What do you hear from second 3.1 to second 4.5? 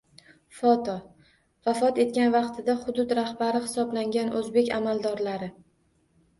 rahbari hisoblangan